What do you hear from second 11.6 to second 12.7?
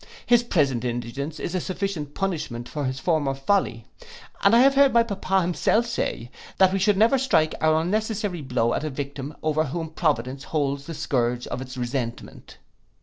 its resentment.